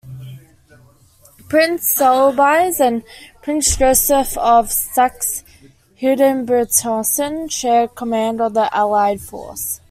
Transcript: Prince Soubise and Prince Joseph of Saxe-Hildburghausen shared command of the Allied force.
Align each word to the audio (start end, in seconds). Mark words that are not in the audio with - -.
Prince 1.47 1.83
Soubise 1.93 2.79
and 2.79 3.03
Prince 3.43 3.77
Joseph 3.77 4.35
of 4.35 4.71
Saxe-Hildburghausen 4.71 7.51
shared 7.51 7.93
command 7.93 8.41
of 8.41 8.55
the 8.55 8.67
Allied 8.75 9.21
force. 9.21 9.79